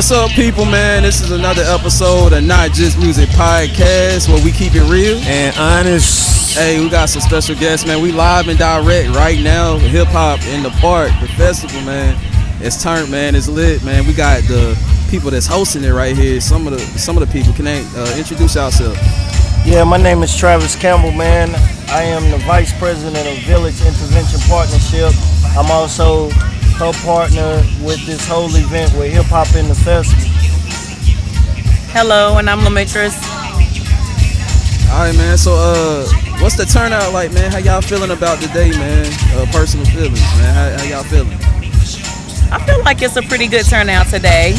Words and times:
What's 0.00 0.12
up, 0.12 0.30
people, 0.30 0.64
man? 0.64 1.02
This 1.02 1.20
is 1.20 1.30
another 1.30 1.60
episode 1.60 2.32
of 2.32 2.42
Not 2.42 2.72
Just 2.72 2.98
Music 2.98 3.28
Podcast 3.36 4.32
where 4.32 4.42
we 4.42 4.50
keep 4.50 4.74
it 4.74 4.90
real. 4.90 5.18
And 5.18 5.54
honest, 5.58 6.56
Hey, 6.56 6.80
we 6.80 6.88
got 6.88 7.10
some 7.10 7.20
special 7.20 7.54
guests, 7.54 7.86
man. 7.86 8.00
We 8.00 8.10
live 8.10 8.48
and 8.48 8.58
direct 8.58 9.14
right 9.14 9.38
now. 9.38 9.76
Hip 9.76 10.08
hop 10.08 10.40
in 10.46 10.62
the 10.62 10.70
park, 10.80 11.10
the 11.20 11.28
festival, 11.28 11.82
man. 11.82 12.16
It's 12.62 12.82
turned, 12.82 13.10
man. 13.10 13.34
It's 13.34 13.46
lit, 13.46 13.84
man. 13.84 14.06
We 14.06 14.14
got 14.14 14.40
the 14.44 14.74
people 15.10 15.30
that's 15.30 15.46
hosting 15.46 15.84
it 15.84 15.90
right 15.90 16.16
here. 16.16 16.40
Some 16.40 16.66
of 16.66 16.72
the 16.72 16.78
some 16.98 17.18
of 17.18 17.28
the 17.28 17.30
people 17.30 17.52
can 17.52 17.66
they, 17.66 17.84
uh, 17.94 18.16
introduce 18.16 18.54
yourself. 18.54 18.96
Yeah, 19.66 19.84
my 19.84 19.98
name 19.98 20.22
is 20.22 20.34
Travis 20.34 20.76
Campbell, 20.76 21.12
man. 21.12 21.54
I 21.90 22.04
am 22.04 22.30
the 22.30 22.38
vice 22.46 22.72
president 22.78 23.28
of 23.28 23.36
Village 23.44 23.78
Intervention 23.82 24.40
Partnership. 24.48 25.12
I'm 25.54 25.70
also 25.70 26.30
co-partner 26.80 27.62
with 27.84 28.00
this 28.06 28.26
whole 28.26 28.48
event 28.56 28.90
with 28.94 29.12
Hip 29.12 29.26
Hop 29.26 29.54
in 29.54 29.68
the 29.68 29.74
Festival. 29.74 30.24
Hello, 31.92 32.38
and 32.38 32.48
I'm 32.48 32.60
Lametris. 32.60 33.20
All 34.88 35.00
right, 35.00 35.14
man. 35.14 35.36
So, 35.36 35.52
uh, 35.58 36.08
what's 36.40 36.56
the 36.56 36.64
turnout 36.64 37.12
like, 37.12 37.34
man? 37.34 37.52
How 37.52 37.58
y'all 37.58 37.82
feeling 37.82 38.12
about 38.12 38.40
the 38.40 38.48
day, 38.56 38.70
man? 38.70 39.04
Uh, 39.36 39.44
personal 39.52 39.84
feelings, 39.92 40.22
man. 40.40 40.54
How, 40.56 40.78
how 40.78 40.84
y'all 40.88 41.04
feeling? 41.04 41.36
I 42.50 42.64
feel 42.64 42.82
like 42.82 43.02
it's 43.02 43.16
a 43.16 43.22
pretty 43.28 43.46
good 43.46 43.66
turnout 43.66 44.06
today. 44.06 44.54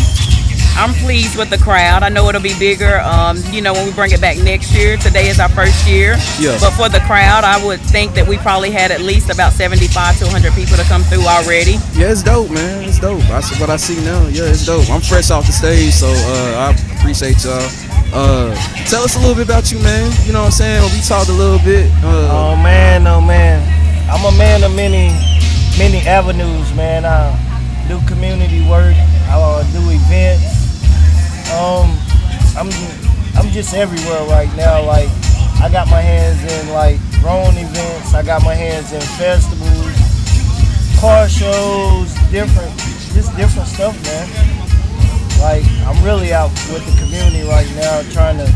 I'm 0.78 0.94
pleased 1.04 1.38
with 1.38 1.50
the 1.50 1.58
crowd. 1.58 2.02
I 2.04 2.10
know 2.10 2.28
it'll 2.30 2.42
be 2.42 2.58
bigger, 2.58 3.00
um, 3.02 3.38
you 3.52 3.62
know, 3.62 3.74
when 3.74 3.86
we 3.86 3.92
bring 3.94 4.12
it 4.12 4.22
back 4.22 4.38
next 4.38 4.74
year. 4.74 4.98
Today 4.98 5.28
is 5.30 5.40
our 5.40 5.50
first 5.50 5.88
year. 5.88 6.16
Yeah. 6.40 6.58
But 6.60 6.72
for 6.72 6.90
the 6.90 7.00
crowd, 7.06 7.44
I 7.44 7.64
would 7.66 7.80
think 7.82 8.14
that 8.16 8.28
we 8.28 8.38
probably 8.38 8.72
had 8.72 8.90
at 8.90 9.02
least 9.02 9.30
about 9.30 9.54
75 9.54 10.18
to 10.20 10.26
100 10.26 10.54
people 10.54 10.78
to 10.78 10.84
come 10.84 11.04
through 11.04 11.26
already. 11.28 11.78
Yeah, 11.94 12.12
it's 12.12 12.24
dope, 12.24 12.50
man. 12.50 12.84
It's 12.88 13.00
dope. 13.00 13.22
That's 13.30 13.60
what 13.60 13.70
I 13.70 13.76
see 13.78 14.04
now. 14.04 14.26
Yeah, 14.28 14.50
it's 14.50 14.66
dope. 14.66 14.90
I'm 14.90 15.02
fresh 15.02 15.30
off 15.30 15.46
the 15.46 15.52
stage, 15.54 15.94
so 15.94 16.08
uh, 16.08 16.72
I 16.74 16.98
appreciate 16.98 17.44
y'all. 17.44 17.62
Uh, 18.14 18.56
tell 18.88 19.04
us 19.04 19.16
a 19.16 19.20
little 19.20 19.36
bit 19.36 19.46
about 19.46 19.72
you, 19.72 19.80
man. 19.80 20.12
You 20.26 20.34
know 20.34 20.40
what 20.42 20.46
I'm 20.48 20.52
saying? 20.52 20.84
We 20.92 21.00
talked 21.02 21.30
a 21.30 21.34
little 21.34 21.60
bit. 21.64 21.92
Uh, 22.04 22.28
Oh 22.32 22.56
man, 22.56 23.06
oh 23.08 23.22
man. 23.22 23.62
I'm 24.10 24.26
a 24.26 24.36
man 24.38 24.64
of 24.64 24.76
many, 24.76 25.16
many 25.78 26.00
avenues, 26.08 26.74
man. 26.76 27.06
I 27.06 27.32
do 27.88 28.00
community 28.08 28.68
work. 28.68 28.96
I 29.32 29.64
do 29.72 29.80
events. 29.88 30.51
Um, 31.52 31.98
I'm 32.56 32.70
I'm 33.36 33.50
just 33.52 33.74
everywhere 33.74 34.24
right 34.28 34.52
now. 34.56 34.84
Like 34.86 35.10
I 35.62 35.70
got 35.72 35.88
my 35.90 36.02
hands 36.02 36.40
in 36.44 36.74
like 36.74 37.00
grown 37.20 37.56
events. 37.58 38.14
I 38.14 38.24
got 38.24 38.44
my 38.44 38.56
hands 38.56 38.92
in 38.94 39.02
festivals, 39.20 39.96
car 41.00 41.28
shows, 41.28 42.14
different, 42.32 42.72
just 43.14 43.36
different 43.36 43.68
stuff, 43.68 43.96
man. 44.04 44.28
Like 45.40 45.66
I'm 45.88 45.98
really 46.04 46.34
out 46.34 46.52
with 46.72 46.86
the 46.86 46.96
community 47.04 47.44
right 47.48 47.70
now, 47.76 48.02
trying 48.12 48.38
to 48.38 48.48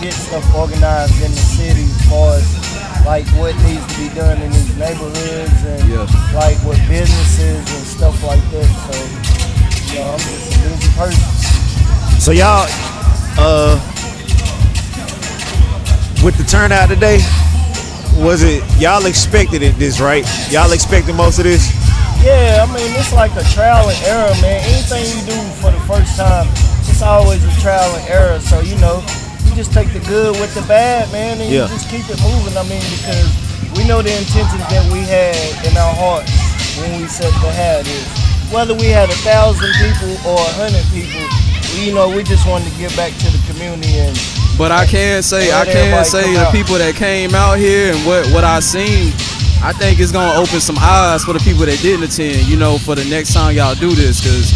get 0.00 0.12
stuff 0.12 0.44
organized 0.54 1.16
in 1.22 1.30
the 1.30 1.44
city 1.58 1.84
as 1.84 2.04
far 2.10 2.34
as 2.36 2.46
like 3.06 3.26
what 3.36 3.54
needs 3.64 3.84
to 3.94 3.94
be 4.00 4.08
done 4.14 4.40
in 4.42 4.50
these 4.52 4.76
neighborhoods 4.76 5.58
and 5.64 5.88
Yeah. 5.88 6.06
like 6.34 6.56
with 6.64 6.80
businesses 6.88 7.60
and 7.66 7.84
stuff 7.86 8.22
like 8.24 8.42
that. 8.50 8.70
So, 8.88 8.94
you 9.92 10.00
know, 10.00 10.12
I'm 10.12 10.18
just 10.18 10.54
a 10.54 10.58
busy 10.68 10.88
person. 10.96 11.43
So 12.24 12.32
y'all, 12.32 12.64
uh, 13.36 13.76
with 16.24 16.32
the 16.40 16.44
turnout 16.48 16.88
today, 16.88 17.20
was 18.16 18.40
it 18.40 18.64
y'all 18.80 19.04
expected 19.04 19.60
it 19.60 19.76
this 19.76 20.00
right? 20.00 20.24
Y'all 20.48 20.72
expected 20.72 21.14
most 21.20 21.36
of 21.36 21.44
this? 21.44 21.68
Yeah, 22.24 22.64
I 22.64 22.66
mean 22.72 22.88
it's 22.96 23.12
like 23.12 23.36
a 23.36 23.44
trial 23.52 23.92
and 23.92 24.00
error, 24.08 24.32
man. 24.40 24.64
Anything 24.64 25.04
you 25.04 25.20
do 25.28 25.38
for 25.60 25.68
the 25.68 25.80
first 25.84 26.16
time, 26.16 26.48
it's 26.88 27.02
always 27.02 27.44
a 27.44 27.60
trial 27.60 27.92
and 27.92 28.08
error. 28.08 28.40
So 28.40 28.60
you 28.60 28.80
know, 28.80 29.04
you 29.44 29.52
just 29.52 29.74
take 29.76 29.92
the 29.92 30.00
good 30.08 30.32
with 30.40 30.54
the 30.54 30.64
bad, 30.64 31.12
man, 31.12 31.36
and 31.44 31.52
Yeah. 31.52 31.68
you 31.68 31.76
just 31.76 31.90
keep 31.92 32.08
it 32.08 32.16
moving. 32.24 32.56
I 32.56 32.64
mean, 32.64 32.80
because 32.88 33.28
we 33.76 33.84
know 33.84 34.00
the 34.00 34.16
intentions 34.16 34.64
that 34.72 34.88
we 34.88 35.04
had 35.04 35.36
in 35.68 35.76
our 35.76 35.92
hearts 35.92 36.32
when 36.80 37.02
we 37.02 37.06
set 37.06 37.28
to 37.28 37.52
have 37.52 37.84
this. 37.84 38.08
Whether 38.48 38.72
we 38.72 38.88
had 38.88 39.10
a 39.10 39.18
thousand 39.20 39.68
people 39.76 40.16
or 40.24 40.40
a 40.40 40.52
hundred 40.56 40.88
people, 40.88 41.20
you 41.78 41.94
know, 41.94 42.08
we 42.08 42.22
just 42.22 42.46
wanted 42.46 42.70
to 42.70 42.78
give 42.78 42.94
back 42.96 43.12
to 43.22 43.28
the 43.30 43.40
community 43.52 43.98
and 43.98 44.16
But 44.58 44.70
I 44.72 44.86
can 44.86 45.22
say, 45.22 45.50
I 45.52 45.64
can 45.64 46.04
say 46.04 46.32
the 46.34 46.46
out. 46.46 46.52
people 46.52 46.76
that 46.78 46.94
came 46.94 47.34
out 47.34 47.58
here 47.58 47.92
and 47.92 48.00
what 48.06 48.26
what 48.32 48.44
I 48.44 48.60
seen, 48.60 49.12
I 49.62 49.72
think 49.72 49.98
it's 49.98 50.12
gonna 50.12 50.38
open 50.38 50.60
some 50.60 50.76
eyes 50.78 51.24
for 51.24 51.32
the 51.32 51.40
people 51.40 51.64
that 51.66 51.78
didn't 51.80 52.04
attend. 52.04 52.46
You 52.46 52.56
know, 52.56 52.78
for 52.78 52.94
the 52.94 53.04
next 53.06 53.32
time 53.34 53.54
y'all 53.56 53.74
do 53.74 53.90
this, 53.94 54.20
cause 54.22 54.52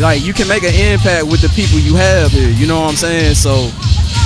like 0.00 0.22
you 0.24 0.32
can 0.32 0.48
make 0.48 0.62
an 0.62 0.74
impact 0.74 1.26
with 1.26 1.40
the 1.42 1.48
people 1.52 1.78
you 1.78 1.94
have 1.96 2.30
here. 2.32 2.50
You 2.50 2.66
know 2.66 2.80
what 2.80 2.90
I'm 2.90 2.96
saying? 2.96 3.34
So 3.34 3.68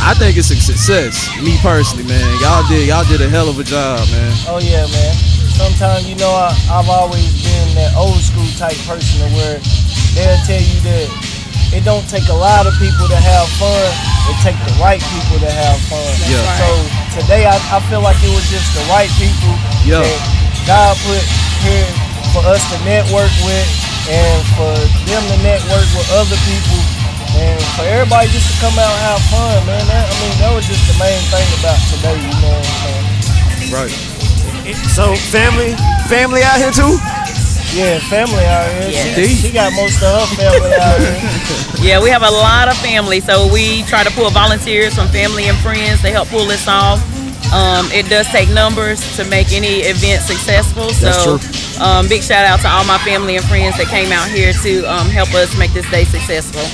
I 0.04 0.14
think 0.14 0.36
it's 0.36 0.50
a 0.50 0.56
success. 0.56 1.26
Me 1.42 1.56
personally, 1.62 2.04
man, 2.06 2.26
y'all 2.42 2.66
did 2.68 2.86
y'all 2.86 3.04
did 3.08 3.20
a 3.22 3.28
hell 3.28 3.48
of 3.48 3.58
a 3.58 3.64
job, 3.64 4.04
man. 4.10 4.32
Oh 4.46 4.58
yeah, 4.62 4.86
man. 4.86 5.14
Sometimes 5.56 6.04
you 6.06 6.14
know 6.16 6.30
I, 6.30 6.52
I've 6.68 6.88
always 6.90 7.32
been 7.42 7.74
that 7.80 7.96
old 7.96 8.20
school 8.20 8.46
type 8.60 8.76
person 8.84 9.24
to 9.24 9.28
where 9.34 9.56
they'll 10.12 10.36
tell 10.44 10.60
you 10.60 10.78
that 10.84 11.08
it 11.76 11.84
don't 11.84 12.08
take 12.08 12.24
a 12.32 12.38
lot 12.38 12.64
of 12.64 12.72
people 12.80 13.04
to 13.04 13.20
have 13.20 13.46
fun. 13.60 13.84
It 14.32 14.36
take 14.40 14.56
the 14.64 14.72
right 14.80 14.98
people 15.12 15.36
to 15.44 15.50
have 15.52 15.76
fun. 15.92 16.08
Yeah. 16.24 16.40
right. 16.40 16.56
So 16.56 17.20
today 17.20 17.44
I, 17.44 17.52
I 17.68 17.84
feel 17.92 18.00
like 18.00 18.16
it 18.24 18.32
was 18.32 18.48
just 18.48 18.72
the 18.72 18.80
right 18.88 19.12
people 19.20 19.52
Yeah. 19.84 20.00
that 20.00 20.20
God 20.64 20.96
put 21.04 21.20
here 21.60 21.84
for 22.32 22.40
us 22.48 22.64
to 22.72 22.76
network 22.88 23.28
with 23.44 23.68
and 24.08 24.40
for 24.56 24.72
them 25.04 25.22
to 25.28 25.36
network 25.44 25.84
with 25.92 26.08
other 26.16 26.38
people 26.48 26.80
and 27.36 27.60
for 27.76 27.84
everybody 27.84 28.32
just 28.32 28.48
to 28.48 28.56
come 28.64 28.72
out 28.80 28.88
and 28.88 29.02
have 29.12 29.22
fun, 29.28 29.56
man. 29.68 29.84
That, 29.84 30.08
I 30.08 30.14
mean, 30.24 30.34
that 30.40 30.52
was 30.56 30.64
just 30.64 30.80
the 30.88 30.96
main 30.96 31.20
thing 31.28 31.48
about 31.60 31.76
today, 31.92 32.16
you 32.16 32.32
know 32.40 32.56
what 32.56 32.64
I'm 32.64 32.80
saying? 32.88 33.04
Right. 33.68 33.94
So 34.96 35.12
family, 35.28 35.76
family 36.08 36.40
out 36.40 36.56
here 36.56 36.72
too? 36.72 36.96
Yeah, 37.76 37.98
family 38.08 38.44
out 38.48 38.72
here. 38.72 38.88
Yeah. 38.90 39.14
She, 39.14 39.26
she 39.36 39.52
got 39.52 39.72
most 39.76 40.00
of 40.02 40.08
her 40.08 40.36
family 40.36 40.72
out 40.74 40.98
here. 41.00 41.20
Yeah, 41.86 42.02
we 42.02 42.08
have 42.08 42.22
a 42.22 42.30
lot 42.30 42.68
of 42.68 42.76
family, 42.78 43.20
so 43.20 43.52
we 43.52 43.82
try 43.84 44.02
to 44.02 44.10
pull 44.10 44.30
volunteers 44.30 44.94
from 44.94 45.08
family 45.08 45.44
and 45.44 45.56
friends 45.58 46.00
to 46.00 46.08
help 46.10 46.26
pull 46.28 46.46
this 46.46 46.66
off. 46.66 46.98
Um, 47.52 47.86
it 47.92 48.08
does 48.08 48.26
take 48.28 48.48
numbers 48.48 48.98
to 49.16 49.24
make 49.28 49.52
any 49.52 49.84
event 49.84 50.22
successful. 50.22 50.88
So, 50.88 51.36
That's 51.36 51.78
Um, 51.78 52.08
big 52.08 52.22
shout 52.22 52.46
out 52.46 52.60
to 52.62 52.68
all 52.68 52.84
my 52.86 52.96
family 53.04 53.36
and 53.36 53.44
friends 53.44 53.76
that 53.76 53.86
came 53.88 54.10
out 54.10 54.26
here 54.30 54.52
to 54.64 54.84
um, 54.90 55.08
help 55.10 55.32
us 55.34 55.56
make 55.58 55.72
this 55.74 55.88
day 55.90 56.04
successful, 56.04 56.64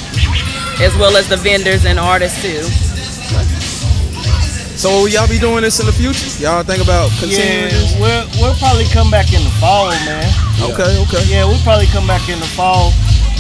as 0.81 0.97
well 0.97 1.17
as 1.17 1.29
the 1.29 1.37
vendors 1.37 1.85
and 1.85 1.99
artists 1.99 2.41
too. 2.41 2.63
So 4.77 4.89
will 4.91 5.09
y'all 5.09 5.29
be 5.29 5.39
doing 5.39 5.63
this 5.63 5.81
in 5.81 5.87
the 5.87 5.93
future? 5.93 6.27
Y'all 6.43 6.65
think 6.65 6.83
about 6.83 7.13
continuing 7.21 7.71
yeah, 7.71 7.77
this? 7.77 7.95
we'll, 8.01 8.25
we'll 8.41 8.59
probably 8.59 8.89
come 8.89 9.11
back 9.13 9.31
in 9.31 9.45
the 9.45 9.55
fall, 9.61 9.93
man. 10.09 10.27
Okay, 10.59 10.91
okay. 11.07 11.23
Yeah, 11.29 11.45
we'll 11.45 11.61
probably 11.63 11.87
come 11.93 12.07
back 12.07 12.29
in 12.29 12.41
the 12.41 12.51
fall. 12.57 12.91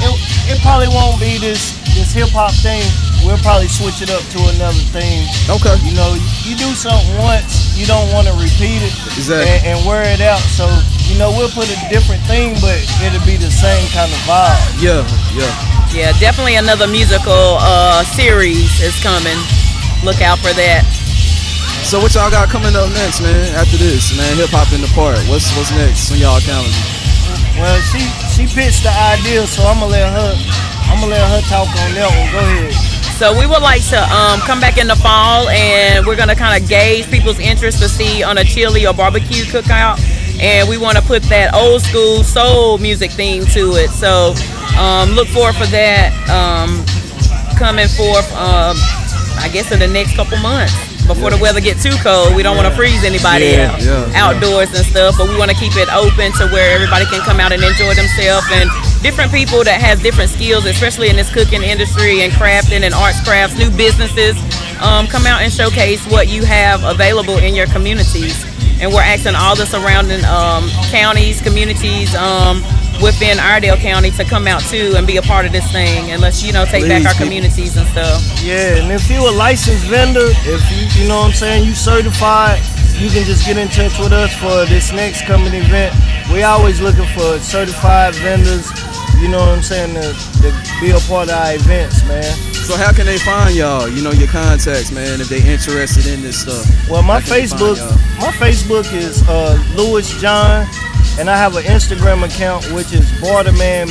It, 0.02 0.12
it 0.52 0.58
probably 0.62 0.88
won't 0.88 1.18
be 1.18 1.38
this 1.38 1.78
this 1.94 2.12
hip 2.12 2.32
hop 2.32 2.52
thing. 2.64 2.82
We'll 3.22 3.38
probably 3.40 3.68
switch 3.70 4.02
it 4.02 4.10
up 4.10 4.24
to 4.34 4.40
another 4.56 4.82
thing. 4.90 5.28
Okay. 5.46 5.76
You 5.86 5.94
know, 5.94 6.18
you 6.42 6.58
do 6.58 6.74
something 6.74 7.14
once, 7.22 7.76
you 7.78 7.86
don't 7.86 8.10
want 8.10 8.26
to 8.26 8.34
repeat 8.34 8.82
it 8.82 8.94
Exactly. 9.14 9.46
and, 9.46 9.78
and 9.78 9.86
wear 9.86 10.02
it 10.02 10.18
out. 10.18 10.42
So, 10.50 10.66
you 11.06 11.14
know, 11.18 11.30
we'll 11.30 11.52
put 11.52 11.70
a 11.70 11.78
different 11.86 12.24
thing, 12.26 12.58
but 12.58 12.80
it'll 13.04 13.22
be 13.22 13.38
the 13.38 13.52
same 13.52 13.86
kind 13.94 14.10
of 14.10 14.18
vibe. 14.26 14.58
Yeah, 14.82 15.06
yeah. 15.36 15.52
Yeah, 15.92 16.10
definitely 16.18 16.56
another 16.56 16.88
musical 16.88 17.60
uh, 17.60 18.02
series 18.02 18.80
is 18.80 18.96
coming. 19.04 19.36
Look 20.02 20.18
out 20.24 20.40
for 20.40 20.50
that. 20.58 20.82
So 21.92 22.00
what 22.00 22.14
y'all 22.14 22.30
got 22.30 22.48
coming 22.48 22.72
up 22.74 22.88
next, 22.88 23.20
man? 23.20 23.52
After 23.52 23.76
this, 23.76 24.16
man, 24.16 24.40
hip 24.40 24.48
hop 24.48 24.72
in 24.72 24.80
the 24.80 24.88
park. 24.96 25.20
What's 25.28 25.52
what's 25.52 25.68
next 25.76 26.08
on 26.08 26.16
y'all 26.16 26.40
calendar? 26.40 26.72
Well, 27.60 27.76
she 27.92 28.00
she 28.32 28.48
pitched 28.48 28.88
the 28.88 28.94
idea, 29.12 29.44
so 29.44 29.60
I'm 29.68 29.76
gonna 29.76 29.92
let 29.92 30.08
her 30.08 30.32
I'm 30.88 31.04
gonna 31.04 31.12
let 31.12 31.20
her 31.20 31.44
talk 31.52 31.68
on 31.68 31.92
that 31.92 32.08
one. 32.08 32.32
Go 32.32 32.40
ahead. 32.40 32.72
So 33.20 33.36
we 33.36 33.44
would 33.44 33.60
like 33.60 33.84
to 33.92 34.00
um, 34.08 34.40
come 34.48 34.56
back 34.56 34.80
in 34.80 34.88
the 34.88 34.96
fall, 34.96 35.52
and 35.52 36.08
we're 36.08 36.16
gonna 36.16 36.32
kind 36.32 36.56
of 36.56 36.64
gauge 36.64 37.12
people's 37.12 37.36
interest 37.36 37.84
to 37.84 37.92
see 37.92 38.24
on 38.24 38.40
a 38.40 38.44
chili 38.48 38.88
or 38.88 38.96
barbecue 38.96 39.44
cookout, 39.44 40.00
and 40.40 40.64
we 40.72 40.80
want 40.80 40.96
to 40.96 41.04
put 41.04 41.20
that 41.28 41.52
old 41.52 41.84
school 41.84 42.24
soul 42.24 42.80
music 42.80 43.12
theme 43.12 43.44
to 43.52 43.76
it. 43.76 43.92
So 43.92 44.32
um, 44.80 45.12
look 45.12 45.28
forward 45.28 45.60
for 45.60 45.68
that 45.68 46.08
um, 46.32 46.80
coming 47.60 47.84
forth. 47.84 48.32
Um, 48.32 48.80
I 49.44 49.52
guess 49.52 49.68
in 49.76 49.78
the 49.78 49.92
next 49.92 50.16
couple 50.16 50.40
months 50.40 50.91
before 51.06 51.30
the 51.30 51.38
weather 51.38 51.60
get 51.60 51.78
too 51.80 51.94
cold. 52.02 52.34
We 52.34 52.42
don't 52.42 52.56
want 52.56 52.68
to 52.68 52.74
freeze 52.74 53.04
anybody 53.04 53.52
Yeah, 53.56 53.72
out, 53.72 53.82
yeah, 53.82 54.06
yeah. 54.10 54.22
outdoors 54.28 54.70
and 54.74 54.84
stuff, 54.86 55.16
but 55.18 55.28
we 55.28 55.36
want 55.36 55.50
to 55.50 55.56
keep 55.56 55.74
it 55.76 55.88
open 55.92 56.32
to 56.38 56.46
where 56.54 56.74
everybody 56.74 57.04
can 57.06 57.20
come 57.22 57.40
out 57.40 57.52
and 57.52 57.62
enjoy 57.62 57.94
themselves 57.94 58.46
and 58.52 58.70
different 59.02 59.30
people 59.32 59.64
that 59.64 59.80
has 59.80 60.00
different 60.02 60.30
skills, 60.30 60.64
especially 60.64 61.08
in 61.10 61.16
this 61.16 61.32
cooking 61.32 61.62
industry 61.62 62.22
and 62.22 62.32
crafting 62.32 62.82
and 62.86 62.94
arts 62.94 63.18
crafts, 63.24 63.58
new 63.58 63.70
businesses, 63.74 64.36
um, 64.80 65.06
come 65.06 65.26
out 65.26 65.42
and 65.42 65.52
showcase 65.52 66.02
what 66.10 66.28
you 66.28 66.44
have 66.44 66.82
available 66.84 67.38
in 67.38 67.54
your 67.54 67.66
communities. 67.68 68.34
And 68.80 68.90
we're 68.92 69.02
asking 69.02 69.34
all 69.36 69.54
the 69.54 69.66
surrounding 69.66 70.24
um, 70.24 70.66
counties, 70.90 71.40
communities 71.40 72.14
um, 72.14 72.62
within 73.00 73.38
Iredell 73.38 73.76
County 73.76 74.10
to 74.12 74.24
come 74.24 74.46
out 74.46 74.62
too 74.62 74.94
and 74.96 75.06
be 75.06 75.16
a 75.16 75.22
part 75.22 75.46
of 75.46 75.52
this 75.52 75.70
thing, 75.72 76.10
and 76.10 76.20
let's 76.20 76.42
you 76.42 76.52
know 76.52 76.64
take 76.64 76.86
back 76.88 77.06
our 77.06 77.14
communities 77.14 77.76
and 77.76 77.86
stuff. 77.88 78.20
Yeah, 78.42 78.76
and 78.76 78.92
if 78.92 79.08
you 79.10 79.18
a 79.28 79.30
licensed 79.30 79.86
vendor, 79.86 80.28
if 80.44 80.62
you 80.70 81.02
you 81.02 81.08
know 81.08 81.20
what 81.20 81.28
I'm 81.28 81.32
saying, 81.32 81.64
you 81.64 81.74
certified, 81.74 82.60
you 82.98 83.08
can 83.10 83.24
just 83.24 83.46
get 83.46 83.56
in 83.56 83.68
touch 83.68 83.98
with 83.98 84.12
us 84.12 84.34
for 84.34 84.66
this 84.66 84.92
next 84.92 85.24
coming 85.26 85.54
event. 85.54 85.94
We 86.32 86.42
always 86.42 86.80
looking 86.80 87.06
for 87.14 87.38
certified 87.40 88.14
vendors, 88.16 88.68
you 89.20 89.28
know 89.28 89.38
what 89.38 89.48
I'm 89.48 89.62
saying, 89.62 89.94
to, 89.94 90.12
to 90.42 90.50
be 90.80 90.90
a 90.90 91.00
part 91.08 91.28
of 91.28 91.34
our 91.34 91.54
events, 91.54 92.06
man. 92.06 92.52
So 92.62 92.76
how 92.76 92.92
can 92.92 93.06
they 93.06 93.18
find 93.18 93.54
y'all? 93.56 93.88
You 93.88 94.02
know 94.02 94.12
your 94.12 94.28
contacts, 94.28 94.92
man, 94.92 95.20
if 95.20 95.28
they 95.28 95.42
interested 95.42 96.06
in 96.06 96.22
this 96.22 96.42
stuff. 96.42 96.64
Well, 96.88 97.02
my 97.02 97.20
How 97.20 97.26
can 97.26 97.40
they 97.40 97.46
find 97.48 97.60
Facebook, 97.60 97.78
my 98.18 98.32
Facebook 98.38 98.92
is 98.94 99.28
uh, 99.28 99.58
Louis 99.74 100.08
John, 100.20 100.66
and 101.18 101.28
I 101.28 101.36
have 101.36 101.56
an 101.56 101.64
Instagram 101.64 102.24
account 102.24 102.64
which 102.72 102.92
is 102.92 103.10
Barterman 103.20 103.88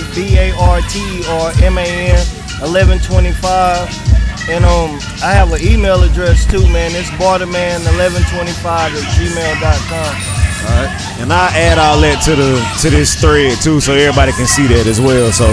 Man 1.74 2.18
1125, 2.62 4.50
and 4.50 4.66
um 4.66 5.00
I 5.24 5.32
have 5.34 5.52
an 5.54 5.62
email 5.62 6.04
address 6.04 6.46
too, 6.46 6.66
man. 6.70 6.92
It's 6.96 7.10
Barterman1125 7.12 8.66
at 8.66 9.06
gmail.com. 9.16 10.16
All 10.62 10.68
right. 10.68 10.92
And 11.20 11.34
I 11.34 11.50
add 11.58 11.80
all 11.80 12.00
that 12.02 12.22
to 12.26 12.36
the 12.36 12.62
to 12.82 12.90
this 12.90 13.20
thread 13.20 13.58
too, 13.62 13.80
so 13.82 13.94
everybody 13.94 14.32
can 14.32 14.46
see 14.46 14.68
that 14.68 14.86
as 14.86 15.02
well. 15.02 15.32
So, 15.32 15.46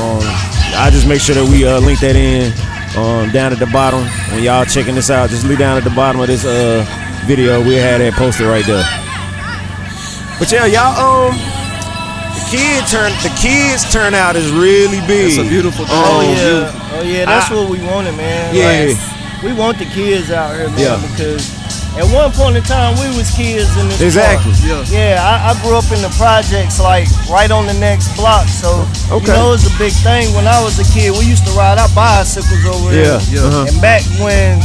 um, 0.00 0.24
I 0.76 0.88
just 0.90 1.06
make 1.06 1.20
sure 1.20 1.34
that 1.34 1.48
we 1.48 1.66
uh, 1.66 1.80
link 1.80 2.00
that 2.00 2.16
in 2.16 2.52
um, 2.96 3.30
down 3.30 3.52
at 3.52 3.58
the 3.58 3.66
bottom. 3.66 4.04
When 4.32 4.42
y'all 4.42 4.64
checking 4.64 4.94
this 4.94 5.10
out, 5.10 5.28
just 5.30 5.44
leave 5.44 5.58
down 5.58 5.76
at 5.76 5.84
the 5.84 5.90
bottom 5.90 6.20
of 6.20 6.28
this 6.28 6.44
uh, 6.44 6.84
video. 7.26 7.60
We 7.62 7.74
had 7.74 8.00
that 8.00 8.14
posted 8.14 8.46
right 8.46 8.64
there. 8.64 8.84
But 10.38 10.52
yeah, 10.52 10.66
y'all 10.66 10.94
um, 10.94 11.34
the 11.34 12.42
kid 12.50 12.86
turn 12.86 13.10
the 13.26 13.32
kids 13.40 13.82
turnout 13.92 14.36
is 14.36 14.50
really 14.52 15.00
big. 15.06 15.34
It's 15.34 15.38
a 15.38 15.42
beautiful 15.48 15.84
thing. 15.84 15.94
Oh, 15.98 16.20
Um, 16.20 16.36
yeah, 16.36 16.94
oh 16.98 17.02
yeah, 17.02 17.24
that's 17.26 17.50
I- 17.50 17.54
what 17.54 17.68
we 17.70 17.80
wanted, 17.84 18.16
man. 18.16 18.54
Yeah. 18.54 18.94
Like, 18.94 19.42
we 19.42 19.52
want 19.52 19.78
the 19.78 19.84
kids 19.86 20.30
out 20.30 20.54
here, 20.56 20.68
man, 20.70 20.78
Yeah. 20.78 20.98
because 21.10 21.42
at 21.98 22.06
one 22.14 22.30
point 22.32 22.56
in 22.56 22.62
time 22.62 22.94
we 22.98 23.06
was 23.16 23.30
kids 23.34 23.70
in 23.76 23.88
this 23.88 24.00
Exactly. 24.00 24.50
park. 24.52 24.86
Yeah. 24.90 25.16
Yeah, 25.18 25.22
I, 25.22 25.50
I 25.50 25.62
grew 25.62 25.74
up 25.76 25.90
in 25.90 26.02
the 26.02 26.10
projects, 26.18 26.78
like 26.80 27.06
right 27.30 27.50
on 27.50 27.66
the 27.66 27.74
next 27.74 28.14
block. 28.16 28.46
So 28.48 28.86
Okay. 29.10 29.26
you 29.26 29.32
know, 29.34 29.48
it 29.50 29.62
was 29.62 29.66
a 29.66 29.76
big 29.78 29.92
thing 30.06 30.32
when 30.34 30.46
I 30.46 30.62
was 30.62 30.78
a 30.78 30.86
kid. 30.94 31.10
We 31.18 31.24
used 31.26 31.44
to 31.46 31.52
ride 31.58 31.78
our 31.78 31.90
bicycles 31.94 32.62
over 32.66 32.94
Yeah, 32.94 33.18
there. 33.18 33.20
yeah. 33.30 33.42
uh-huh. 33.46 33.66
And 33.70 33.80
back 33.82 34.02
when 34.22 34.58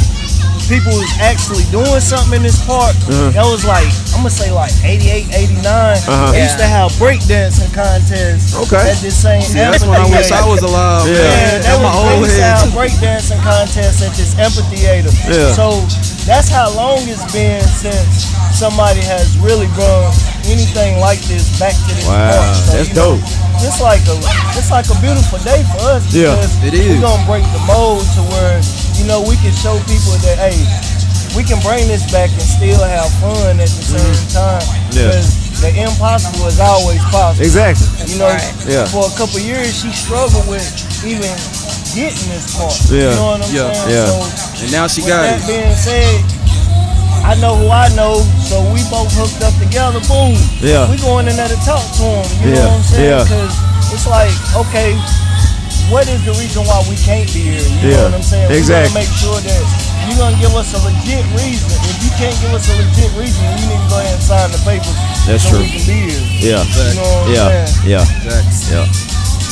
people 0.72 0.94
was 0.96 1.12
actually 1.20 1.64
doing 1.76 2.00
something 2.00 2.40
in 2.40 2.44
this 2.44 2.60
park, 2.66 2.96
Uh-huh. 3.08 3.32
that 3.36 3.46
was 3.46 3.66
like 3.66 3.88
I'm 4.16 4.22
gonna 4.24 4.30
say 4.32 4.52
like 4.52 4.72
88, 4.84 5.28
89. 5.34 5.60
Uh-huh. 5.66 6.32
They 6.32 6.42
used 6.44 6.58
to 6.58 6.68
have 6.68 6.92
breakdancing 7.02 7.74
contests 7.74 8.56
Okay. 8.56 8.80
at 8.92 8.98
this 9.04 9.16
same 9.18 9.42
See, 9.44 9.60
that's 9.60 9.84
when 9.84 10.00
I 10.00 10.08
wish 10.10 10.32
I 10.32 10.46
was 10.48 10.62
alive. 10.64 11.08
Yeah. 11.08 11.18
man. 11.20 11.28
yeah, 11.28 11.58
that 11.60 11.76
At 11.76 11.82
my 11.82 11.92
was 11.92 12.00
old 12.00 12.28
head. 12.30 12.58
freestyle 12.64 12.70
breakdancing 12.78 13.42
contests 13.44 14.02
at 14.02 14.14
this 14.16 14.32
amphitheater. 14.40 15.12
Yeah. 15.28 15.52
So 15.54 15.84
that's 16.26 16.48
how 16.48 16.72
long 16.76 17.04
it's 17.12 17.26
been 17.34 17.60
since 17.68 18.32
somebody 18.56 19.02
has 19.02 19.36
really 19.44 19.68
brought 19.76 20.14
anything 20.48 21.00
like 21.04 21.20
this 21.28 21.52
back 21.60 21.74
to 21.76 21.92
this 21.96 22.08
Wow, 22.08 22.32
park. 22.32 22.56
So, 22.56 22.72
that's 22.78 22.90
you 22.90 22.96
know, 22.96 23.18
dope. 23.20 23.26
It's 23.66 23.80
like 23.82 24.02
a 24.08 24.16
it's 24.56 24.72
like 24.72 24.88
a 24.90 24.98
beautiful 25.02 25.40
day 25.44 25.64
for 25.76 25.82
us 26.00 26.04
Yeah, 26.14 26.32
because 26.36 26.54
it 26.64 26.74
is. 26.74 26.88
we're 26.96 27.02
gonna 27.04 27.26
break 27.28 27.44
the 27.52 27.60
mold 27.68 28.04
to 28.16 28.22
where 28.32 28.60
you 29.00 29.06
know 29.10 29.22
we 29.26 29.36
can 29.42 29.52
show 29.56 29.76
people 29.90 30.16
that 30.26 30.38
hey 30.40 30.58
we 31.36 31.42
can 31.44 31.58
bring 31.66 31.88
this 31.90 32.06
back 32.14 32.30
and 32.30 32.46
still 32.46 32.78
have 32.86 33.10
fun 33.18 33.58
at 33.58 33.70
the 33.70 33.84
same 33.84 34.20
time 34.30 34.62
Mm-hmm. 34.62 34.98
Yeah. 35.00 35.10
because 35.10 35.30
the 35.62 35.72
impossible 35.82 36.46
is 36.46 36.60
always 36.60 37.00
possible. 37.10 37.42
Exactly. 37.46 37.88
You 38.12 38.20
know, 38.20 38.28
right. 38.30 38.54
Yeah. 38.68 38.86
for 38.92 39.08
a 39.10 39.14
couple 39.18 39.40
years 39.42 39.74
she 39.82 39.90
struggled 39.96 40.46
with 40.46 40.62
even 41.02 41.32
getting 41.98 42.28
this 42.30 42.52
part. 42.54 42.76
Yeah. 42.92 43.10
You 43.10 43.18
know 43.18 43.26
what 43.34 43.42
I'm 43.42 43.50
Yeah. 43.56 43.72
saying? 43.74 43.90
Yeah. 43.90 44.06
So 44.12 44.62
And 44.62 44.72
now 44.76 44.86
she 44.92 45.02
with 45.02 45.10
got 45.10 45.24
that 45.26 45.40
it. 45.42 45.48
being 45.50 45.74
said, 45.74 46.20
I 47.24 47.34
know 47.40 47.56
who 47.56 47.72
I 47.72 47.88
know, 47.96 48.20
so 48.44 48.60
we 48.76 48.84
both 48.92 49.08
hooked 49.16 49.40
up 49.42 49.56
together. 49.58 50.04
Boom. 50.12 50.36
Yeah. 50.60 50.86
We 50.92 51.00
going 51.00 51.26
in 51.32 51.36
there 51.40 51.48
to 51.48 51.60
talk 51.64 51.82
to 51.82 52.04
him. 52.04 52.28
You 52.44 52.52
Yeah. 52.54 52.68
know 52.68 52.68
what 52.68 52.78
I'm 52.78 52.84
saying? 52.84 53.10
Yeah. 53.10 53.24
Because 53.24 53.54
it's 53.96 54.06
like, 54.06 54.36
okay, 54.68 54.94
what 55.92 56.08
is 56.08 56.24
the 56.26 56.34
reason 56.40 56.64
why 56.66 56.80
we 56.90 56.96
can't 57.04 57.28
be 57.34 57.54
here? 57.54 57.60
You 57.84 57.90
Yeah. 57.90 57.98
know 57.98 58.04
what 58.16 58.22
I'm 58.22 58.24
saying? 58.24 58.52
Exactly. 58.52 58.90
We 58.90 58.94
gotta 58.94 59.00
make 59.04 59.12
sure 59.20 59.40
that 59.40 59.62
you're 60.08 60.20
gonna 60.20 60.40
give 60.40 60.54
us 60.56 60.70
a 60.74 60.80
legit 60.84 61.26
reason. 61.36 61.70
If 61.90 61.98
you 62.04 62.12
can't 62.18 62.38
give 62.42 62.54
us 62.54 62.66
a 62.70 62.76
legit 62.80 63.12
reason, 63.20 63.44
you 63.60 63.66
need 63.72 63.82
to 63.84 63.90
go 63.90 63.98
ahead 64.00 64.14
and 64.16 64.24
sign 64.24 64.52
the 64.52 64.62
papers. 64.64 64.96
That's 65.28 65.44
so 65.44 65.50
true. 65.58 65.60
We 65.64 65.70
can 65.72 65.84
be 65.86 65.98
here. 66.12 66.24
Yeah. 66.58 66.64
You 66.64 66.96
know 66.96 67.04
what 67.04 67.28
I'm 67.28 67.34
Yeah. 67.34 68.02
Yeah. 68.02 68.18
Exactly. 68.24 68.76
Yeah. 68.76 68.88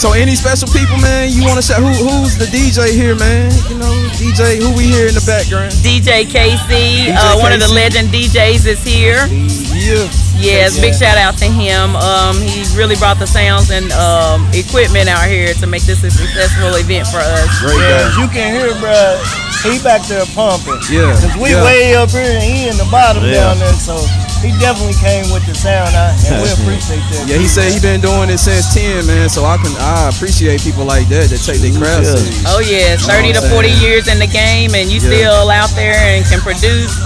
So 0.02 0.14
any 0.14 0.36
special 0.36 0.68
people, 0.70 0.98
man, 0.98 1.30
you 1.30 1.44
want 1.44 1.58
to 1.58 1.62
shout? 1.62 1.78
Who, 1.84 1.92
who's 1.94 2.36
the 2.38 2.48
DJ 2.48 2.90
here, 2.96 3.14
man? 3.14 3.52
You 3.70 3.78
know, 3.78 3.94
DJ, 4.18 4.58
who 4.58 4.72
we 4.74 4.86
hear 4.88 5.08
in 5.08 5.14
the 5.14 5.22
background? 5.28 5.72
DJ 5.84 6.26
KC, 6.26 7.12
uh, 7.14 7.38
one 7.38 7.52
of 7.54 7.60
the 7.60 7.68
legend 7.72 8.10
DJs 8.10 8.66
is 8.66 8.82
here. 8.84 9.28
Yeah. 9.76 10.08
Yes, 10.42 10.80
big 10.80 10.94
shout 10.94 11.18
out 11.18 11.38
to 11.38 11.46
him. 11.46 11.96
Um, 11.96 12.36
he 12.42 12.66
really 12.76 12.96
brought 12.98 13.20
the 13.20 13.28
sounds 13.28 13.70
and 13.70 13.92
um, 13.94 14.48
equipment 14.54 15.08
out 15.10 15.30
here 15.30 15.54
to 15.54 15.66
make 15.68 15.84
this 15.84 16.04
a 16.04 16.10
successful 16.12 16.74
event 16.76 17.08
for 17.08 17.22
us. 17.22 17.48
Great 17.62 17.78
Yeah, 17.78 18.10
as 18.10 18.18
you 18.18 18.28
can 18.28 18.50
hear, 18.58 18.74
bruh, 18.82 19.22
he 19.62 19.78
back 19.84 20.02
there 20.10 20.26
pumping. 20.34 20.82
Yeah, 20.90 21.14
Cause 21.22 21.38
we 21.38 21.52
yeah. 21.54 21.64
way 21.64 21.96
up 21.96 22.10
here 22.10 22.26
and 22.26 22.42
he 22.44 22.68
in 22.68 22.76
the 22.78 22.88
bottom 22.90 23.24
Yeah. 23.24 23.54
down 23.54 23.60
there, 23.60 23.74
so 23.78 24.02
he 24.42 24.50
definitely 24.58 24.98
came 24.98 25.30
with 25.30 25.46
the 25.46 25.54
sound, 25.54 25.94
I, 25.94 26.18
and 26.26 26.42
we 26.42 26.50
appreciate 26.58 27.06
that. 27.14 27.30
Yeah, 27.30 27.38
he 27.38 27.46
said 27.46 27.70
he 27.72 27.78
been 27.80 28.02
doing 28.02 28.30
it 28.34 28.40
since 28.42 28.74
10, 28.74 29.06
man. 29.06 29.30
So 29.30 29.46
I 29.46 29.58
can 29.62 29.70
I 29.78 30.10
appreciate 30.10 30.62
people 30.66 30.86
like 30.86 31.06
that 31.14 31.30
that 31.30 31.42
take 31.46 31.62
their 31.62 31.74
craft 31.78 32.10
Yeah. 32.10 32.50
Oh 32.50 32.60
yeah, 32.66 32.98
30 32.98 33.38
to 33.38 33.46
I'm 33.46 33.52
40 33.54 33.70
years 33.78 34.08
in 34.10 34.18
the 34.18 34.26
game, 34.28 34.74
and 34.74 34.90
you 34.90 34.98
Yeah. 34.98 35.14
still 35.14 35.50
out 35.54 35.70
there 35.78 35.94
and 35.94 36.26
can 36.26 36.42
produce. 36.42 36.98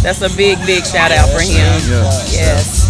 That's 0.00 0.20
a 0.24 0.32
big, 0.32 0.56
big 0.64 0.84
shout 0.88 1.12
out 1.12 1.28
for 1.28 1.44
him. 1.44 1.60
Yeah. 1.84 2.08
Yes. 2.32 2.88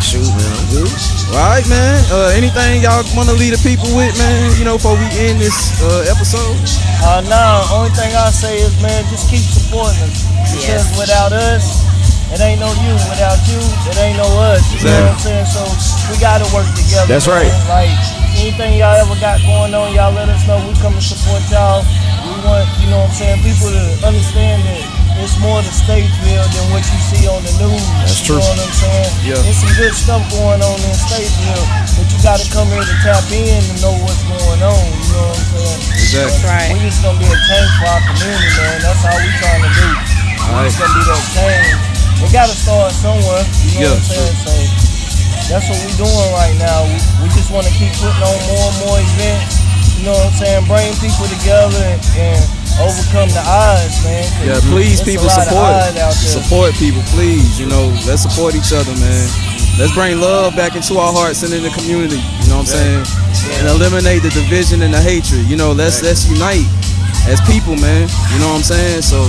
Shoot, 0.00 0.24
man. 0.24 0.48
I'm 0.56 0.66
good. 0.72 0.88
All 1.36 1.50
right, 1.52 1.66
man. 1.68 1.96
Uh, 2.12 2.32
anything 2.36 2.80
y'all 2.84 3.04
want 3.16 3.28
to 3.28 3.36
leave 3.36 3.52
the 3.56 3.60
people 3.64 3.88
with, 3.96 4.12
man? 4.16 4.56
You 4.56 4.64
know, 4.64 4.76
before 4.80 4.96
we 4.96 5.04
end 5.20 5.40
this 5.40 5.76
uh, 5.82 6.08
episode. 6.08 6.56
Uh, 7.04 7.20
nah, 7.28 7.64
only 7.76 7.90
thing 7.92 8.08
I 8.16 8.30
say 8.32 8.56
is, 8.60 8.72
man, 8.80 9.04
just 9.12 9.28
keep 9.28 9.44
supporting 9.44 10.00
us. 10.08 10.24
Because 10.48 10.88
Yes. 10.88 10.96
without 10.96 11.32
us, 11.32 11.84
it 12.32 12.40
ain't 12.40 12.60
no 12.60 12.72
you. 12.86 12.94
Without 13.12 13.40
you, 13.48 13.60
it 13.60 13.96
ain't 14.00 14.16
no 14.16 14.28
us. 14.48 14.64
You 14.72 14.84
know 14.88 15.12
what 15.12 15.16
I'm 15.16 15.20
saying? 15.20 15.48
So 15.48 15.60
we 16.08 16.16
gotta 16.20 16.46
work 16.56 16.68
together. 16.72 17.08
That's 17.08 17.26
man. 17.28 17.44
right. 17.44 17.52
Like 17.68 17.92
anything 18.40 18.80
y'all 18.80 18.96
ever 18.96 19.16
got 19.20 19.40
going 19.44 19.74
on, 19.76 19.92
y'all 19.92 20.12
let 20.12 20.28
us 20.32 20.40
know. 20.48 20.56
We 20.64 20.72
come 20.80 20.94
and 20.96 21.02
support 21.04 21.42
y'all. 21.52 21.84
We 22.24 22.32
want, 22.46 22.64
you 22.80 22.88
know 22.88 23.00
what 23.04 23.10
I'm 23.10 23.16
saying, 23.16 23.42
people 23.44 23.68
to 23.74 23.84
understand 24.06 24.62
that 24.64 24.84
it's 25.22 25.38
more 25.40 25.62
to 25.62 25.72
Statesville 25.72 26.46
than 26.52 26.64
what 26.74 26.82
you 26.84 26.98
see 27.00 27.24
on 27.30 27.40
the 27.46 27.54
news. 27.62 27.82
That's 28.04 28.20
you 28.26 28.36
true. 28.36 28.40
know 28.42 28.46
what 28.46 28.66
I'm 28.66 28.74
saying? 28.76 29.10
Yeah. 29.24 29.40
There's 29.40 29.60
some 29.62 29.74
good 29.78 29.94
stuff 29.96 30.22
going 30.34 30.60
on 30.60 30.76
in 30.82 30.94
Statesville, 30.96 31.66
but 31.96 32.06
you 32.10 32.18
gotta 32.22 32.46
come 32.52 32.68
here 32.68 32.84
to 32.84 32.96
tap 33.06 33.24
in 33.32 33.46
and 33.62 33.78
know 33.80 33.94
what's 34.04 34.20
going 34.28 34.60
on. 34.62 34.82
You 34.92 35.06
know 35.14 35.26
what 35.30 35.38
I'm 35.38 35.50
saying? 35.56 35.80
Exactly. 35.96 36.20
That's 36.26 36.42
right. 36.44 36.68
We 36.74 36.78
just 36.84 37.00
gonna 37.02 37.18
be 37.22 37.28
a 37.30 37.38
change 37.48 37.70
for 37.80 37.86
our 37.88 38.02
community, 38.12 38.50
man. 38.60 38.76
That's 38.84 39.02
all 39.06 39.18
we 39.22 39.30
trying 39.40 39.62
to 39.64 39.70
do. 39.72 39.88
We 39.88 40.52
Alright. 40.52 40.68
just 40.68 40.78
gonna 40.78 40.94
be 40.94 41.02
that 41.08 41.22
change. 41.32 41.70
It 42.16 42.30
gotta 42.32 42.56
start 42.56 42.92
somewhere. 42.96 43.44
You 43.76 43.86
know 43.86 43.92
Yeah, 43.92 43.96
what 43.96 44.00
I'm 44.00 44.12
saying? 44.12 44.36
So 44.44 44.52
that's 45.52 45.66
what 45.70 45.78
we 45.84 45.90
doing 46.00 46.28
right 46.34 46.56
now. 46.58 46.84
We, 46.88 46.96
we 47.24 47.26
just 47.36 47.48
wanna 47.52 47.70
keep 47.76 47.92
putting 48.00 48.20
on 48.24 48.36
more 48.50 48.66
and 48.68 48.78
more 48.84 48.98
events. 49.00 49.62
You 50.00 50.08
know 50.08 50.16
what 50.16 50.28
I'm 50.28 50.36
saying? 50.36 50.62
Bring 50.68 50.92
people 51.00 51.24
together 51.28 51.80
and, 51.80 52.00
and 52.20 52.40
overcome 52.80 53.28
the 53.30 53.42
odds, 53.46 54.02
man. 54.04 54.24
'Cause 54.24 54.46
Yeah, 54.46 54.60
please, 54.70 55.00
people 55.00 55.28
support. 55.30 55.72
odds 55.72 55.96
out 55.98 56.14
there. 56.14 56.32
Support 56.42 56.74
people, 56.74 57.02
please. 57.14 57.58
You 57.58 57.66
know, 57.66 57.92
let's 58.06 58.22
support 58.22 58.54
each 58.54 58.72
other, 58.72 58.92
man. 58.96 59.28
Let's 59.78 59.92
bring 59.92 60.20
love 60.20 60.56
back 60.56 60.74
into 60.74 60.98
our 60.98 61.12
hearts 61.12 61.42
and 61.42 61.52
in 61.52 61.62
the 61.62 61.70
community. 61.70 62.16
You 62.42 62.48
know 62.48 62.58
what 62.64 62.68
I'm 62.72 63.04
saying? 63.04 63.06
And 63.60 63.68
eliminate 63.68 64.22
the 64.22 64.30
division 64.30 64.82
and 64.82 64.92
the 64.94 65.00
hatred. 65.00 65.46
You 65.48 65.56
know, 65.56 65.72
let's 65.72 66.02
let's 66.02 66.24
unite 66.28 66.64
as 67.28 67.40
people, 67.42 67.76
man. 67.76 68.08
You 68.32 68.38
know 68.40 68.48
what 68.48 68.56
I'm 68.56 68.62
saying? 68.64 69.02
So 69.02 69.20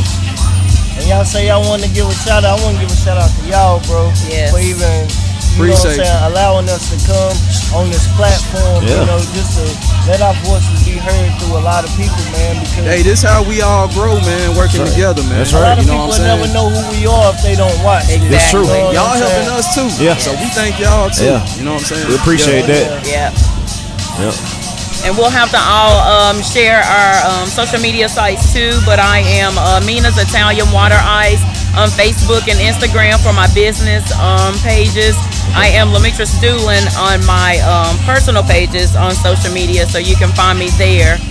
And 0.98 1.06
y'all 1.08 1.26
say 1.26 1.48
y'all 1.48 1.62
want 1.68 1.84
to 1.84 1.90
give 1.90 2.08
a 2.10 2.16
shout 2.26 2.44
out. 2.44 2.60
I 2.60 2.64
want 2.64 2.76
to 2.80 2.82
give 2.82 2.92
a 2.92 2.96
shout 3.04 3.18
out 3.18 3.30
to 3.30 3.42
y'all, 3.48 3.80
bro. 3.86 4.12
Yeah. 4.32 4.50
For 4.52 4.60
even, 4.60 4.80
you 4.80 5.68
know 5.68 5.76
what 5.76 5.86
I'm 5.86 5.86
Appreciate 5.86 6.06
saying, 6.06 6.24
allowing 6.32 6.70
us 6.70 6.90
to 6.90 6.98
come 7.06 7.36
on 7.76 7.90
this 7.92 8.08
platform. 8.16 8.84
Yeah. 8.84 9.02
You 9.02 9.06
know, 9.12 9.20
just 9.36 9.60
to 9.60 9.66
let 10.08 10.22
our 10.24 10.36
voices 10.48 10.80
be 10.88 10.96
heard 10.96 11.30
through 11.40 11.60
a 11.60 11.64
lot 11.64 11.84
of 11.84 11.92
people, 12.00 12.20
man. 12.32 12.64
Because 12.64 12.86
Hey, 12.88 13.02
this 13.04 13.22
how 13.24 13.44
we 13.44 13.60
all 13.62 13.92
grow, 13.92 14.16
man. 14.24 14.56
Working 14.56 14.84
right. 14.84 14.92
together, 14.92 15.24
man. 15.28 15.44
That's 15.44 15.52
right. 15.52 15.60
a 15.60 15.64
right. 15.64 15.70
lot 15.76 15.80
of 15.80 15.84
You 15.84 15.92
know 15.92 15.98
people 16.00 16.08
what 16.08 16.22
I'm 16.22 16.32
never 16.32 16.48
know 16.54 16.68
who 16.72 16.82
we 16.96 17.02
are 17.08 17.28
if 17.36 17.40
they 17.44 17.56
don't 17.56 17.78
watch. 17.84 18.08
Exactly. 18.08 18.36
It's 18.36 18.52
true. 18.52 18.68
You 18.68 18.72
know 18.72 18.96
y'all 18.96 19.16
I'm 19.16 19.24
helping 19.24 19.50
us 19.52 19.68
too. 19.76 19.90
Yeah. 20.00 20.16
So 20.16 20.32
we 20.40 20.48
thank 20.56 20.80
y'all 20.80 21.10
too. 21.12 21.26
Yeah. 21.28 21.44
You 21.60 21.64
know 21.68 21.76
what 21.76 21.84
I'm 21.84 21.90
saying? 21.92 22.08
We 22.08 22.16
appreciate 22.16 22.68
Yeah, 22.68 23.02
that. 23.02 23.08
Yeah. 23.08 23.30
Yeah. 24.22 24.34
And 25.06 25.16
we'll 25.16 25.30
have 25.30 25.52
to 25.52 25.62
all 25.62 26.02
um, 26.04 26.42
share 26.42 26.82
our 26.82 27.14
um, 27.30 27.48
social 27.48 27.80
media 27.80 28.10
sites 28.10 28.52
too. 28.52 28.80
But 28.84 29.00
I 29.00 29.20
am 29.20 29.54
uh, 29.58 29.80
Mena's 29.86 30.18
Italian 30.18 30.72
Water 30.74 30.98
Ice 31.00 31.40
on 31.78 31.94
Facebook 31.94 32.50
and 32.50 32.58
Instagram 32.58 33.22
for 33.22 33.32
my 33.38 33.46
business 33.54 34.02
um, 34.18 34.58
pages. 34.66 35.14
I 35.54 35.70
am 35.78 35.94
Lamitra 35.94 36.26
Doolin 36.42 36.84
on 36.98 37.22
my 37.30 37.62
um, 37.62 37.94
personal 38.02 38.42
pages 38.42 38.98
on 38.98 39.14
social 39.14 39.54
media, 39.54 39.86
so 39.86 40.02
you 40.02 40.18
can 40.18 40.34
find 40.34 40.58
me 40.58 40.74
there. 40.82 41.22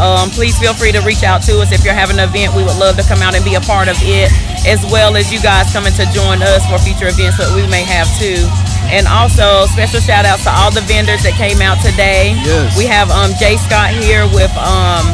Um, 0.00 0.32
please 0.32 0.56
feel 0.58 0.72
free 0.72 0.92
to 0.92 1.04
reach 1.04 1.22
out 1.22 1.44
to 1.44 1.60
us 1.60 1.70
if 1.72 1.84
you're 1.84 1.96
having 1.96 2.18
an 2.18 2.28
event. 2.28 2.56
We 2.56 2.64
would 2.64 2.80
love 2.80 2.96
to 2.96 3.04
come 3.04 3.20
out 3.20 3.36
and 3.36 3.44
be 3.44 3.60
a 3.60 3.60
part 3.60 3.88
of 3.92 3.96
it, 4.00 4.32
as 4.64 4.80
well 4.88 5.16
as 5.20 5.28
you 5.28 5.40
guys 5.40 5.68
coming 5.72 5.92
to 6.00 6.08
join 6.16 6.40
us 6.40 6.64
for 6.64 6.80
future 6.80 7.12
events 7.12 7.36
that 7.36 7.52
we 7.52 7.68
may 7.68 7.84
have 7.84 8.08
too. 8.16 8.40
And 8.88 9.04
also, 9.06 9.68
special 9.68 10.00
shout 10.00 10.24
outs 10.24 10.48
to 10.48 10.52
all 10.52 10.72
the 10.72 10.82
vendors 10.88 11.22
that 11.28 11.36
came 11.36 11.60
out 11.60 11.76
today. 11.84 12.32
Yes. 12.40 12.72
We 12.72 12.88
have 12.88 13.12
um, 13.12 13.36
Jay 13.36 13.60
Scott 13.60 13.92
here 13.92 14.24
with 14.32 14.50
um, 14.56 15.04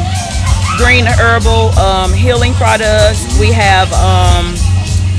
Green 0.79 1.05
Herbal 1.05 1.75
um, 1.75 2.13
Healing 2.13 2.55
Products. 2.55 3.27
We 3.37 3.51
have 3.51 3.91
um, 3.93 4.55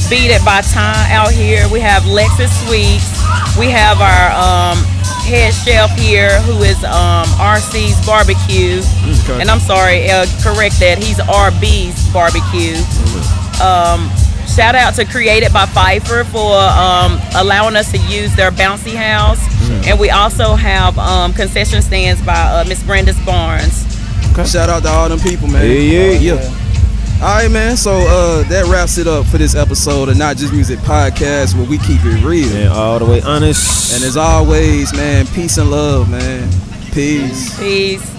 Beat 0.09 0.31
It 0.31 0.43
by 0.43 0.63
time 0.63 1.13
out 1.13 1.33
here. 1.33 1.69
We 1.69 1.81
have 1.81 2.03
Lexus 2.05 2.49
Sweets. 2.65 3.13
We 3.59 3.69
have 3.69 4.01
our 4.01 4.33
um, 4.33 4.79
head 5.29 5.53
chef 5.53 5.91
here 5.99 6.41
who 6.43 6.63
is 6.63 6.83
um, 6.85 7.27
RC's 7.37 8.05
Barbecue. 8.07 8.81
Okay. 9.25 9.41
And 9.41 9.51
I'm 9.51 9.61
sorry, 9.61 10.09
uh, 10.09 10.25
correct 10.41 10.81
that. 10.81 10.97
He's 10.97 11.19
RB's 11.19 12.09
Barbecue. 12.11 12.81
Um, 13.61 14.09
shout 14.49 14.75
out 14.75 14.95
to 14.95 15.05
Created 15.05 15.53
by 15.53 15.67
Pfeiffer 15.67 16.25
for 16.25 16.57
um, 16.57 17.21
allowing 17.37 17.77
us 17.77 17.93
to 17.93 17.99
use 17.99 18.35
their 18.35 18.51
bouncy 18.51 18.95
house. 18.95 19.45
And 19.87 20.01
we 20.01 20.09
also 20.09 20.55
have 20.55 20.99
um, 20.99 21.35
concession 21.35 21.83
stands 21.83 22.23
by 22.23 22.33
uh, 22.33 22.65
Miss 22.67 22.83
Brandis 22.83 23.19
Barnes. 23.27 23.85
Shout 24.51 24.71
out 24.71 24.85
to 24.85 24.89
all 24.89 25.09
them 25.11 25.19
people, 25.19 25.49
man. 25.49 25.67
Yeah, 25.67 26.13
yeah. 26.13 26.33
yeah. 26.41 26.68
All 27.21 27.25
right, 27.25 27.51
man. 27.51 27.77
So 27.77 27.91
uh, 27.93 28.45
that 28.45 28.67
wraps 28.67 28.97
it 28.97 29.09
up 29.09 29.27
for 29.27 29.39
this 29.39 29.57
episode 29.57 30.09
of 30.09 30.17
Not 30.17 30.37
Just 30.37 30.53
Music 30.53 30.79
Podcast, 30.79 31.57
where 31.57 31.69
we 31.69 31.77
keep 31.79 31.99
it 32.05 32.25
real. 32.25 32.49
And 32.55 32.69
all 32.69 33.01
the 33.01 33.07
way 33.07 33.21
honest. 33.23 33.93
And 33.93 34.05
as 34.05 34.17
always, 34.17 34.93
man, 34.93 35.27
peace 35.27 35.59
and 35.59 35.69
love, 35.69 36.09
man. 36.09 36.49
Peace. 36.93 37.59
Peace. 37.59 38.18